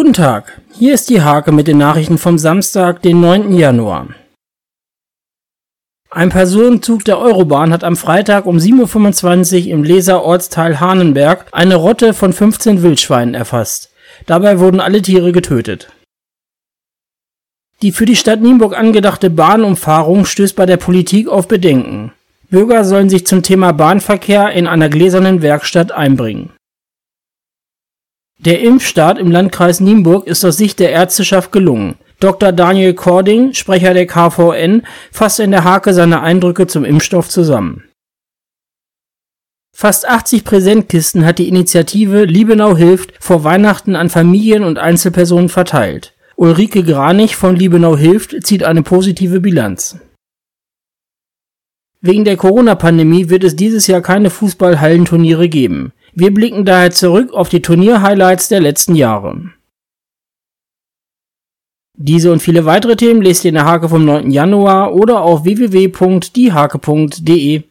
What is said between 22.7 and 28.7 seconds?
sollen sich zum Thema Bahnverkehr in einer gläsernen Werkstatt einbringen. Der